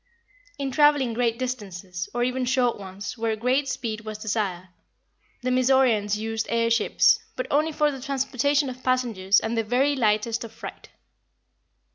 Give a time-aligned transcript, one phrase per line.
[0.57, 4.69] In traveling great distances, or even short ones where great speed was desired,
[5.43, 9.95] the Mizoraens used air ships; but only for the transportation of passengers and the very
[9.95, 10.89] lightest of freight.